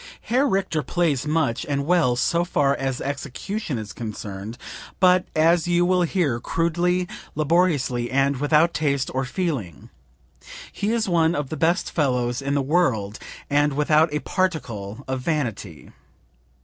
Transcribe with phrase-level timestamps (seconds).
[0.21, 4.57] "Herr Richter plays much and well so far as execution is concerned,
[4.99, 9.91] but as you will hear crudely, laboriously and without taste or feeling;
[10.71, 15.21] he is one of the best fellows in the world, and without a particle of
[15.21, 15.91] vanity.